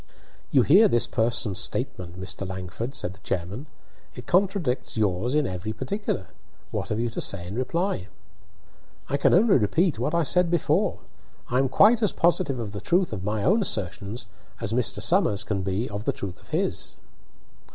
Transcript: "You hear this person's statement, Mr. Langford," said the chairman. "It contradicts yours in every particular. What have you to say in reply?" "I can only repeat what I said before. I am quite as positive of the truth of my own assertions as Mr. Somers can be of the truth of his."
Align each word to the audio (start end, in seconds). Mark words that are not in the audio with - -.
"You 0.49 0.63
hear 0.63 0.87
this 0.87 1.05
person's 1.05 1.59
statement, 1.59 2.19
Mr. 2.19 2.49
Langford," 2.49 2.95
said 2.95 3.13
the 3.13 3.19
chairman. 3.19 3.67
"It 4.15 4.25
contradicts 4.25 4.97
yours 4.97 5.35
in 5.35 5.45
every 5.45 5.73
particular. 5.73 6.29
What 6.71 6.89
have 6.89 6.99
you 6.99 7.11
to 7.11 7.21
say 7.21 7.45
in 7.45 7.53
reply?" 7.53 8.07
"I 9.09 9.17
can 9.17 9.31
only 9.31 9.59
repeat 9.59 9.99
what 9.99 10.15
I 10.15 10.23
said 10.23 10.49
before. 10.49 10.97
I 11.51 11.59
am 11.59 11.69
quite 11.69 12.01
as 12.01 12.13
positive 12.13 12.57
of 12.57 12.71
the 12.71 12.81
truth 12.81 13.13
of 13.13 13.23
my 13.23 13.43
own 13.43 13.61
assertions 13.61 14.25
as 14.59 14.73
Mr. 14.73 15.03
Somers 15.03 15.43
can 15.43 15.61
be 15.61 15.87
of 15.87 16.05
the 16.05 16.13
truth 16.13 16.39
of 16.39 16.47
his." 16.47 16.97